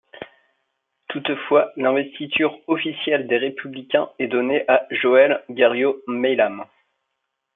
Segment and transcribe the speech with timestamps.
[1.09, 6.65] Toutefois, l'investiture officielle des Républicains est donnée à Joëlle Garriaud-Maylam.